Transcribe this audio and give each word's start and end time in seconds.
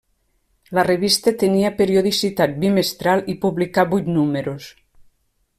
La 0.77 0.85
revista 0.87 1.33
tenia 1.43 1.71
periodicitat 1.83 2.57
bimestral 2.65 3.23
i 3.35 3.39
publicà 3.47 3.89
vuit 3.93 4.11
números. 4.19 4.75